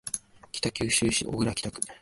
[0.51, 1.79] 北九州市小倉北区